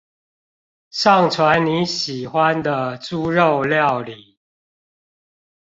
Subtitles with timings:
[0.89, 4.39] 上傳你喜歡的豬肉料理